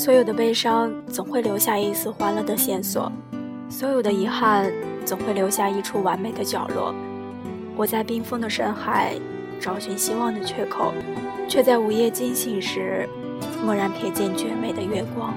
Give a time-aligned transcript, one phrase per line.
[0.00, 3.12] 所有的悲伤总会留下一丝欢乐的线索，
[3.68, 4.72] 所有的遗憾
[5.04, 6.94] 总会留下一处完美的角落。
[7.76, 9.12] 我在冰封的深海
[9.60, 10.94] 找寻希望的缺口，
[11.46, 13.06] 却在午夜惊醒时，
[13.62, 15.34] 蓦然瞥见绝美的月光。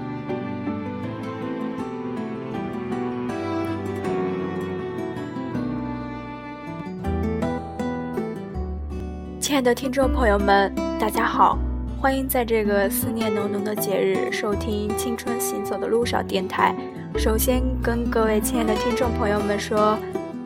[9.41, 11.59] 亲爱的听众朋友们，大家好，
[12.03, 16.75] 欢迎在这个思念浓浓的节日收听《青春行走的路上》电台。
[17.15, 19.97] 首先跟各位亲爱的听众朋友们说，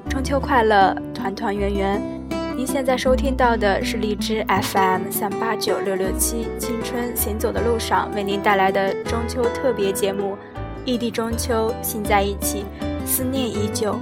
[0.08, 2.00] 中秋快乐，团团圆圆。
[2.56, 10.38] 您现在收听到的是荔枝 FM 三八九六六七《青春行走的路上》为您带来的中秋特别节目，
[10.86, 12.66] 异地中秋，心在一起，
[13.04, 14.00] 思念依旧。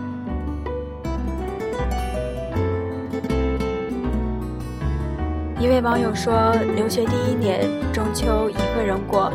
[5.66, 9.34] 一位网友说：“留学第一年，中秋一个人过，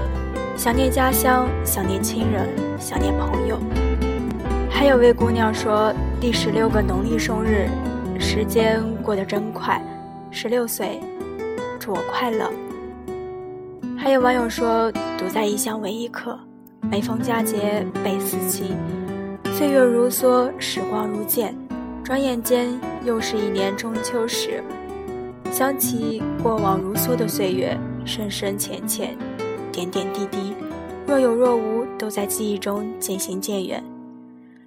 [0.57, 3.59] 想念家乡，想念亲人，想念朋友。”
[4.71, 7.69] 还有位姑娘说：“第十六个农历生日，
[8.17, 9.85] 时间过得真快，
[10.31, 11.01] 十六岁，
[11.81, 12.49] 祝我快乐。”
[13.99, 14.89] 还有网友说
[15.19, 16.39] ：“独在异乡为异客，
[16.83, 18.77] 每逢佳节倍思亲。
[19.53, 21.57] 岁月如梭，时光如箭，
[22.05, 22.69] 转眼间
[23.05, 24.63] 又是一年中秋时。”
[25.51, 29.17] 想起过往如梭的岁月，深深浅浅，
[29.73, 30.55] 点点滴滴，
[31.07, 33.83] 若有若无，都在记忆中渐行渐远。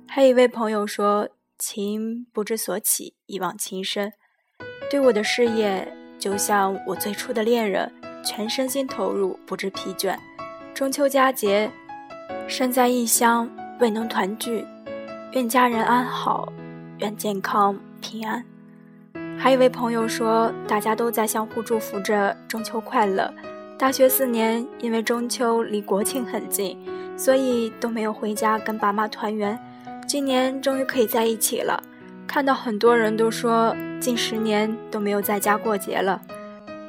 [0.07, 4.11] 还有一位朋友说：“情不知所起，一往情深。”
[4.91, 5.87] 对我的事业，
[6.19, 7.91] 就像我最初的恋人，
[8.23, 10.15] 全身心投入，不知疲倦。
[10.73, 11.71] 中秋佳节，
[12.47, 14.65] 身在异乡，未能团聚，
[15.31, 16.51] 愿家人安好，
[16.99, 18.43] 愿健康平安。
[19.43, 23.29] 还有一位朋友说，大家都在相互祝福着中秋快乐。
[23.77, 26.79] 大学四年，因为中秋离国庆很近，
[27.17, 29.59] 所以都没有回家跟爸妈团圆。
[30.07, 31.83] 今年终于可以在一起了。
[32.25, 36.21] 看到很多人都说近十年都没有在家过节了，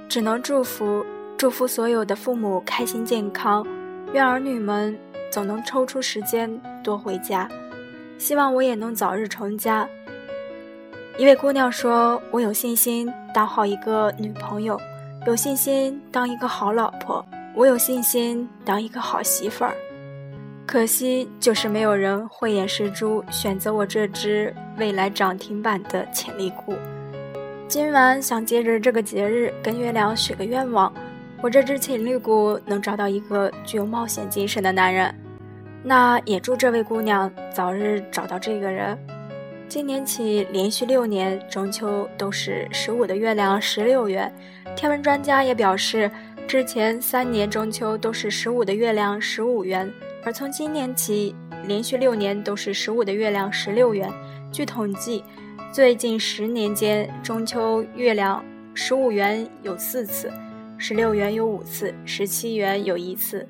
[0.08, 1.04] 只能祝福
[1.36, 3.66] 祝福所有的父母开心健康，
[4.12, 4.96] 愿儿女们
[5.28, 6.48] 总能抽出时间
[6.84, 7.48] 多回家。
[8.16, 9.88] 希望我也能早日成家。
[11.16, 14.80] 一位姑娘说：“我有信心当好一个女朋友，
[15.28, 19.72] 有信心当一个好老婆，我有信心当一个好媳妇儿。
[20.66, 26.74] 可惜就是没有人慧眼识珠，选择我这只未来涨停板的潜力股。
[27.68, 30.92] 今晚想借着这个节日跟月亮许个愿望，
[31.40, 35.14] 我这只潜力股能找到一个具有冒险精神的男人。
[35.84, 38.98] 那也祝这位姑娘早日找到这个人。”
[39.66, 44.32] 今年起，连续六年中秋都是十五的月亮十六圆。
[44.76, 46.10] 天文专家也表示，
[46.46, 49.90] 之前三年中秋都是十五的月亮十五圆，
[50.22, 51.34] 而从今年起，
[51.66, 54.08] 连续六年都是十五的月亮十六圆。
[54.52, 55.24] 据统计，
[55.72, 58.44] 最近十年间，中秋月亮
[58.74, 60.30] 十五圆有四次，
[60.78, 63.48] 十六圆有五次，十七圆有一次。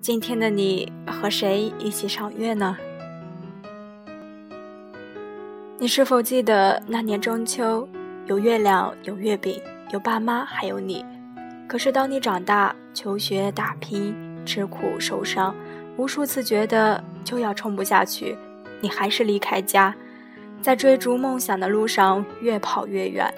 [0.00, 2.76] 今天的你和谁一起赏月呢？
[5.80, 7.88] 你是否记得那年中秋，
[8.26, 9.62] 有月亮，有月饼，
[9.92, 11.06] 有爸妈，还有你？
[11.68, 14.12] 可是当你长大，求学、打拼、
[14.44, 15.54] 吃苦受伤，
[15.96, 18.36] 无数次觉得就要撑不下去，
[18.80, 19.94] 你还是离开家，
[20.60, 23.32] 在追逐梦想的路上越跑越远。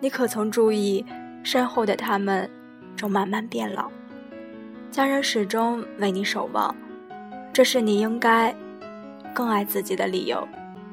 [0.00, 1.02] 你可曾注意，
[1.42, 2.48] 身后的他们
[2.94, 3.90] 正慢慢变老？
[4.90, 6.76] 家人始终为你守望，
[7.54, 8.54] 这是你应该
[9.32, 10.46] 更爱自己的理由。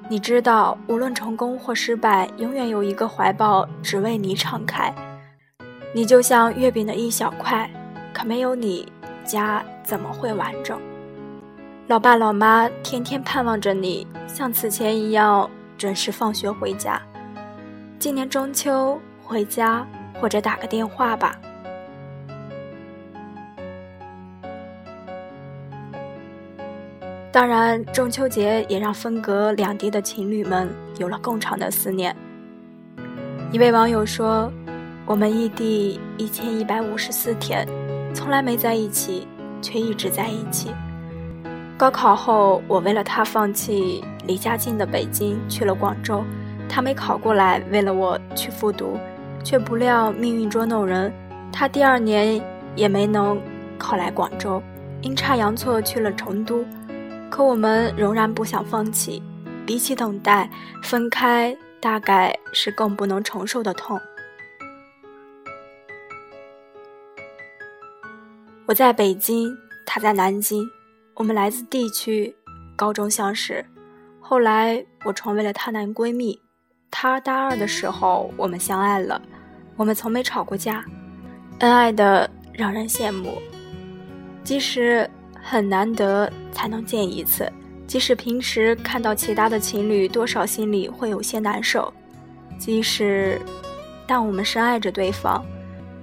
[0.09, 4.94] 你知道，无论成功或失败，永远有一个怀抱只为你敞开。
[5.94, 7.69] 你就像月饼的一小块，
[8.13, 8.90] 可没有你，
[9.25, 10.79] 家怎么会完整？
[11.88, 17.01] 老爸老妈天天盼望着你像此前一样准时放学回家。
[18.00, 21.38] 今年中秋回家或者打个电话吧。
[27.38, 30.68] 当然，中秋节也让分隔两地的情侣们
[30.98, 32.16] 有了更长的思念。
[33.51, 34.51] 一位网友说
[35.06, 37.68] ：“我们异地一千一百五十四天，
[38.12, 39.28] 从来没在一起，
[39.62, 40.72] 却一直在一起。
[41.78, 46.24] 高考后，我为了他放弃离家近的北京，去了广州。
[46.68, 48.98] 他没考过来，为了我去复读，
[49.44, 51.13] 却不料命运捉弄人，
[51.54, 52.42] 他第二年
[52.75, 53.40] 也没能
[53.78, 54.60] 考来广州，
[55.04, 56.66] 阴差阳错去了成都。”
[57.29, 59.21] 可我们仍然不想放弃，
[59.65, 60.50] 比起等待，
[60.81, 64.00] 分开大概是更不能承受的痛。
[68.65, 70.68] 我在北京他在南京，
[71.13, 72.35] 我们来自地区，
[72.75, 73.65] 高中相识。
[74.19, 76.41] 后来我成为了她男闺蜜。
[76.91, 79.21] 她大二的时候，我们相爱了。
[79.77, 80.83] 我们从没吵过架，
[81.59, 83.41] 恩爱的让人羡慕。
[84.44, 85.09] 即使
[85.49, 87.49] 很难得才能见一次，
[87.88, 91.91] 即使平时看到其他的情侣，多少心里会有些难受。
[92.59, 93.39] 即使，
[94.05, 95.41] 但我们深爱着对方，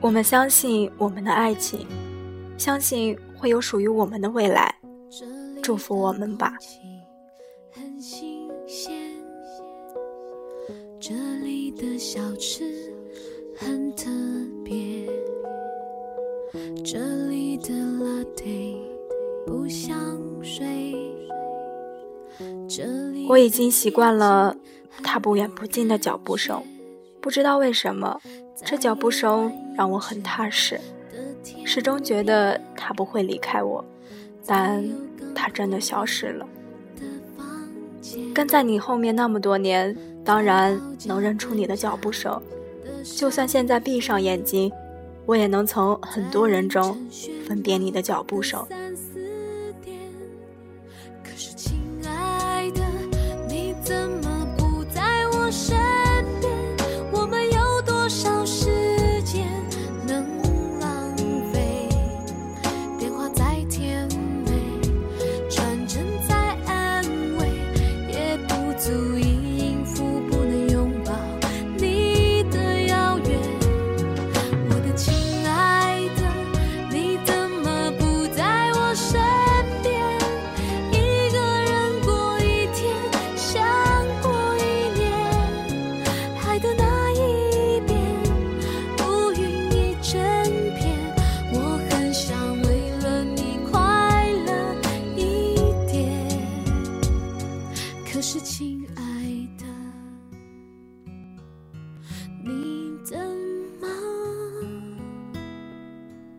[0.00, 1.86] 我们相信我们的爱情，
[2.56, 4.74] 相信会有属于我们的未来。
[5.62, 6.54] 祝福我们吧。
[10.98, 12.64] 这里的小吃
[13.58, 14.10] 很特
[14.64, 15.06] 别，
[16.82, 16.98] 这
[17.28, 18.93] 里的 latte
[19.46, 19.96] 不想
[20.42, 20.94] 睡。
[23.28, 24.56] 我已经习惯了
[25.02, 26.62] 他不远不近的脚步声，
[27.20, 28.20] 不知道为什么，
[28.64, 30.80] 这脚步声让我很踏实，
[31.64, 33.84] 始终觉得他不会离开我，
[34.44, 34.84] 但
[35.34, 36.46] 他真的消失了。
[38.34, 42.40] 跟在你后面那么多年，当然能认出你的脚步声，
[43.16, 44.70] 就算现在闭上眼睛，
[45.24, 46.96] 我也能从很多人中
[47.46, 48.66] 分辨你的脚步声。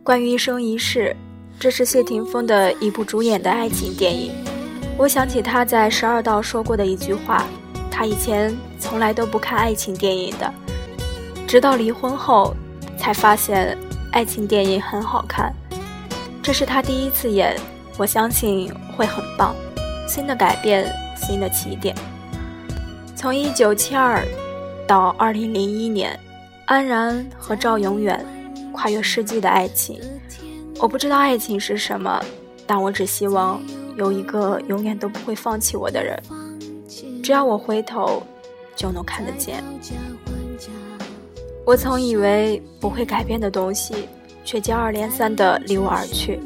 [0.05, 1.17] 关于一生一世，
[1.59, 4.31] 这是谢霆锋的一部主演的爱情电影。
[4.99, 7.43] 我想起他在《十二道》说过的一句话：
[7.89, 10.53] 他以前从来都不看爱情电影的，
[11.47, 12.55] 直到离婚后
[12.99, 13.75] 才发现
[14.11, 15.51] 爱情电影很好看。
[16.43, 17.59] 这是他第一次演，
[17.97, 19.55] 我相信会很棒。
[20.07, 20.87] 新的改变，
[21.17, 21.95] 新的起点。
[23.15, 24.21] 从1972
[24.85, 26.19] 到2001年，
[26.65, 28.23] 安然和赵永远。
[28.75, 30.01] 跨越世纪的爱情，
[30.80, 32.22] 我不知道爱情是什么，
[32.68, 33.62] 但我只希望
[33.95, 36.22] 有一个永远都不会放弃我的人，
[37.24, 38.22] 只要我回头
[38.75, 39.63] 就能看得见。
[41.66, 44.10] 我曾以为不会改变的东西，
[44.44, 46.39] 却接二连三的离我而去。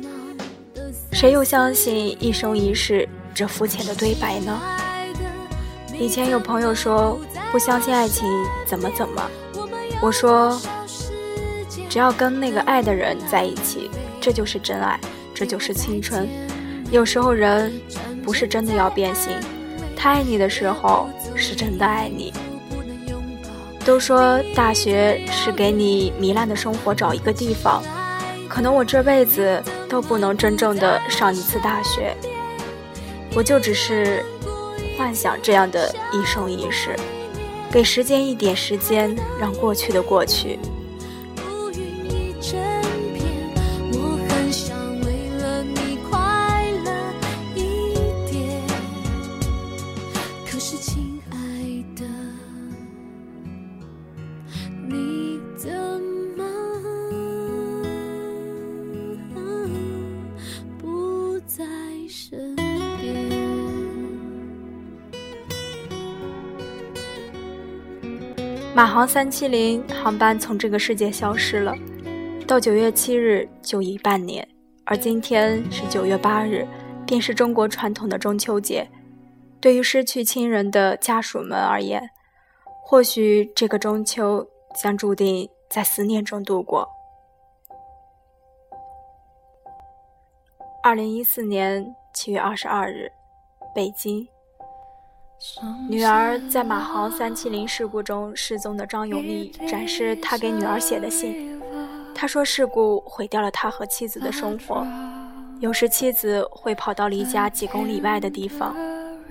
[1.12, 4.62] 谁又相信一生一世这肤浅的对白呢？
[6.00, 7.20] 以前有朋友说
[7.52, 8.26] 不相信爱情
[8.68, 9.30] 怎么怎么，
[10.02, 10.62] 我说。
[11.90, 13.90] 只要跟那个爱的人在一起，
[14.22, 15.00] 这就是真爱，
[15.34, 16.30] 这就是青春。
[16.92, 17.82] 有时候人
[18.24, 19.34] 不是真的要变心，
[19.96, 22.32] 他爱你的时候是真的爱你。
[23.84, 27.82] 都说大学是给你糜烂的生活找一个地方，
[28.48, 29.60] 可能我这辈子
[29.90, 32.16] 都不能真正的上一次大学，
[33.34, 34.24] 我就只是
[34.96, 36.96] 幻想这样的一生一世，
[37.72, 40.60] 给时间一点时间，让过去的过去。
[68.80, 71.76] 马航三七零航班从这个世界消失了，
[72.48, 74.48] 到九月七日就已半年，
[74.86, 76.66] 而今天是九月八日，
[77.06, 78.90] 便是中国传统的中秋节。
[79.60, 82.10] 对于失去亲人的家属们而言，
[82.82, 84.48] 或许这个中秋
[84.82, 86.88] 将注定在思念中度过。
[90.82, 93.12] 二零一四年七月二十二日，
[93.76, 94.26] 北京。
[95.88, 101.60] 女儿在马航三七零事故中失踪的张永利展示他给女儿写的信。
[102.14, 104.86] 他说：“事故毁掉了他和妻子的生活。
[105.62, 108.76] 有时妻子会跑到离家几公里外的地方，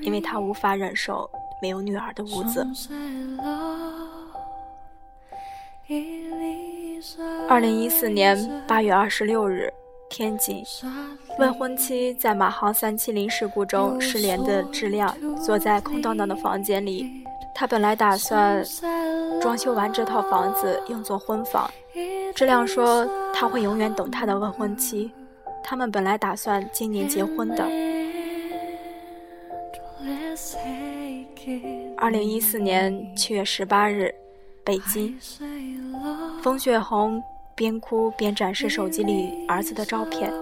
[0.01, 1.29] 因为他无法忍受
[1.61, 2.67] 没有女儿的屋子。”
[7.49, 9.73] 二零一四年八月二十六日，
[10.11, 10.65] 天津，
[11.39, 17.25] 未婚妻在马航三七零事故中失联的质量坐在空荡荡的房间里。
[17.55, 18.65] 他本来打算
[19.41, 21.71] 装修完这套房子用作婚房。
[22.35, 25.11] 质量说他会永远等他的未婚妻。
[25.63, 27.65] 他们本来打算今年结婚的。
[31.97, 34.15] 二零一四年七月十八日，
[34.65, 35.19] 北京，
[36.43, 37.23] 冯雪红
[37.59, 40.33] 边哭边展示手机里儿子的照片。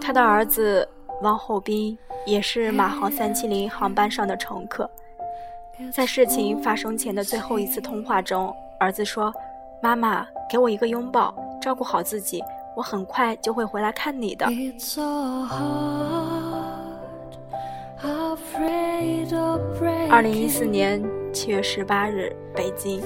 [0.00, 0.86] 他的儿子
[1.22, 1.96] 王厚斌
[2.26, 4.90] 也是马航三七零航班上的乘客。
[5.92, 9.32] 在事情发生前的最后一次通话中，儿子说
[9.80, 12.42] ：“妈妈，给我一个拥抱，照顾好自己。”
[12.76, 14.46] 我很快就会回来看你的。
[20.08, 23.00] 二零一四年七月十八日，北京，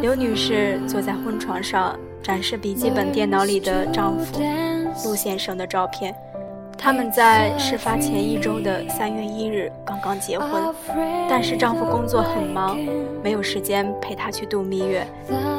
[0.00, 4.40] 刘女士坐在婚床上，展示笔记本电脑里的丈夫
[5.04, 6.14] 陆先生的照片。
[6.76, 10.74] 他们在事发前一周的三月一日刚刚结婚，
[11.28, 12.78] 但是丈夫工作很忙，
[13.22, 15.06] 没有时间陪她去度蜜月，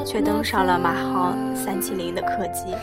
[0.03, 2.73] 却登上了马航三七零的客机。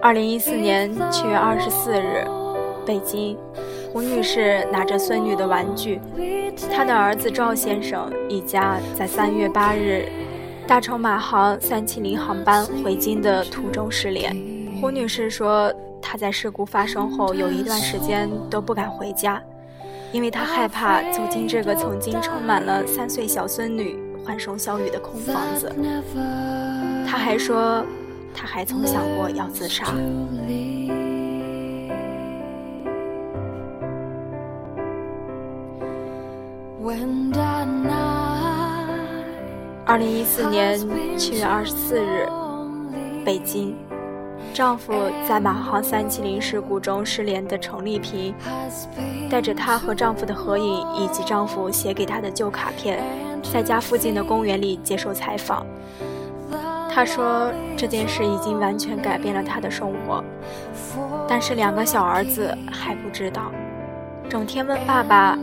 [0.00, 2.26] 二零一四年七月二十四日，
[2.86, 3.36] 北京，
[3.94, 6.00] 胡女士拿着孙女的玩具，
[6.68, 10.08] 她的儿子赵先生一家在三月八日。
[10.66, 14.36] 搭乘马航三七零航班回京的途中失联。
[14.80, 15.72] 胡女士说，
[16.02, 19.40] 她在事故发生后有一段时间都不敢回家，
[20.10, 23.96] 因为她害怕走进这个曾经充满了三岁小孙女
[24.26, 25.72] 欢声笑语的空房子。
[27.06, 27.86] 她还说，
[28.34, 29.84] 她还曾想过要自杀。
[39.86, 40.78] 二零一四年
[41.16, 42.28] 七月二十四日，
[43.24, 43.74] 北京，
[44.52, 44.92] 丈夫
[45.26, 48.34] 在马航三七零事故中失联的程丽萍，
[49.30, 53.02] 带着她和丈夫的合影以及丈夫写给她的旧卡片，
[53.50, 55.64] 在家附近的公园里接受采访。
[56.90, 60.22] 她说这件事已经完全改变了她的生活，
[61.26, 63.50] 但是两个小儿子还不知道，
[64.28, 65.38] 整天问爸爸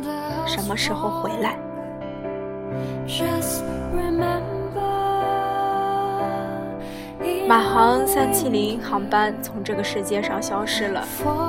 [0.47, 1.57] 什么时候回来。
[7.47, 11.05] 马航三七零航班从这个世界上消失了，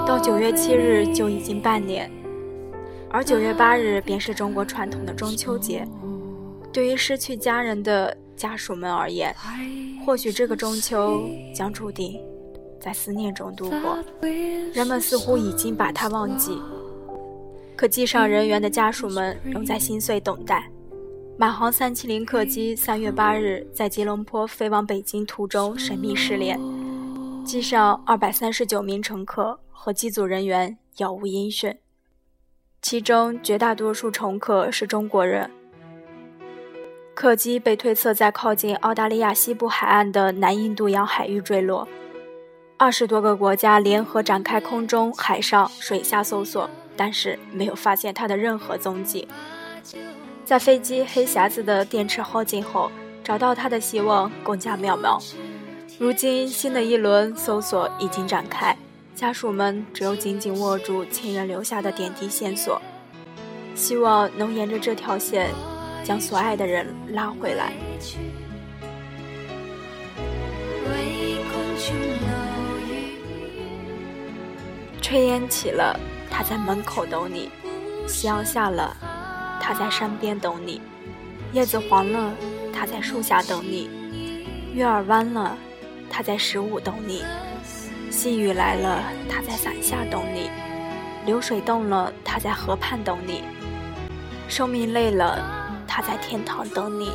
[0.06, 2.10] 到九月七日就已经半年，
[3.08, 5.86] 而九月八日便是中国传统的中秋节。
[6.72, 9.32] 对于失去家人的家属们而言，
[10.04, 11.22] 或许这个中秋
[11.54, 12.20] 将注定
[12.80, 13.96] 在思念中度过。
[14.72, 16.58] 人们似乎已经把它忘记，
[17.82, 20.70] 可机上人员的家属们仍在心碎等待。
[21.36, 26.56] 马航三七零客机三月八日在吉隆坡飞往北京途中神秘失联，
[27.44, 31.76] 机上二百三十九名乘客和机组人员杳无音讯，
[32.80, 35.50] 其中绝大多数乘客是中国人。
[37.14, 41.88] 客机被推测在靠近澳大利亚西部海岸的南印度洋海域坠落，
[42.78, 49.26] 二十多个国家联合展开空中、海上、水下搜索，但是没有发现他的任何踪迹。
[50.44, 52.90] 在飞机黑匣子的电池耗尽后，
[53.22, 55.22] 找到他的希望更加渺茫。
[55.98, 58.76] 如今，新的一轮搜索已经展开，
[59.14, 62.80] 家属们只有紧紧握住亲人留下的点滴线索，
[63.74, 65.50] 希望能沿着这条线，
[66.02, 67.72] 将所爱的人拉回来。
[75.00, 75.98] 炊烟起了，
[76.42, 77.48] 他在门口等你；
[78.08, 78.96] 夕阳下了。
[79.60, 80.82] 他在山边等你，
[81.52, 82.32] 叶子黄了；
[82.74, 83.88] 他在树下等你，
[84.74, 85.56] 月儿弯了；
[86.10, 87.22] 他在十五等你，
[88.10, 88.98] 细雨来了；
[89.30, 90.50] 他在伞下等你，
[91.26, 93.44] 流水动了；他在河畔等你，
[94.48, 95.38] 生命累了；
[95.86, 97.12] 他在天堂等你，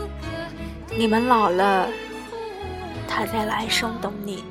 [0.98, 1.90] 你们老了；
[3.10, 4.46] 他在来生等你。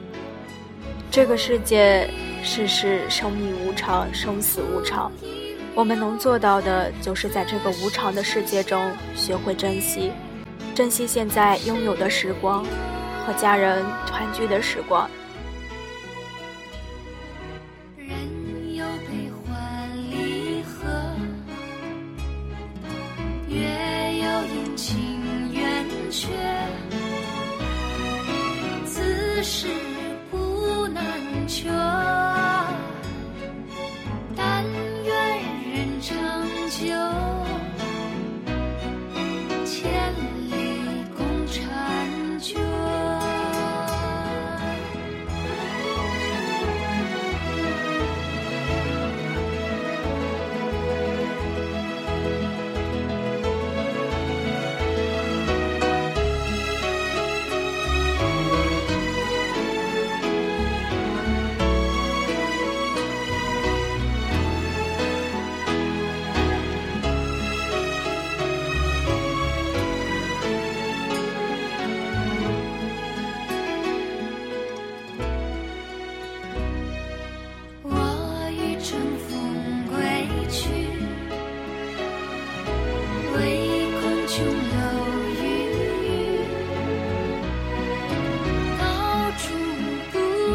[1.11, 2.11] 这个世界，
[2.47, 5.11] 世事生命无常生死无常。
[5.75, 10.13] 我们能做到的就是在这个无常的世界中学会珍惜
[10.75, 12.65] 珍惜现在拥有的时光
[13.27, 15.11] 和家人团聚的时光。
[17.97, 18.09] 人
[18.77, 20.87] 有悲欢离合
[23.49, 23.59] 月
[24.19, 26.29] 有阴晴圆缺
[28.87, 29.67] 此事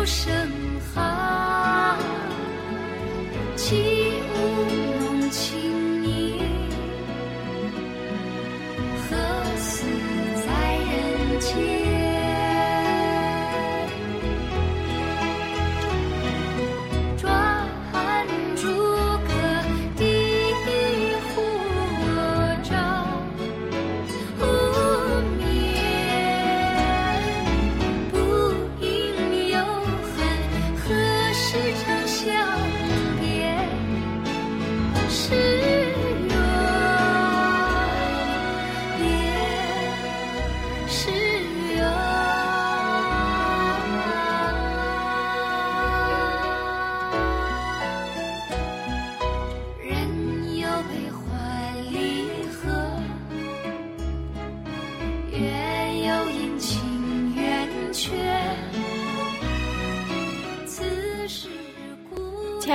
[0.02, 0.32] 不舍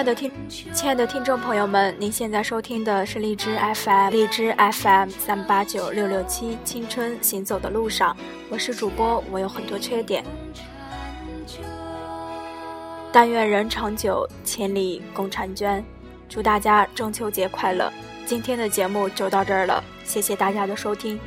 [0.07, 8.17] 的听，亲爱的听众朋友们，您现在收听的是荔枝 FM，荔枝 FM 三八九六六七，青春行走的路上，
[8.49, 10.25] 我是主播，我有很多缺点，
[13.11, 15.85] 但愿人长久，千里共婵娟，
[16.29, 17.93] 祝大家中秋节快乐！
[18.25, 21.19] 今天的节目就到这儿了，谢谢大家的收听。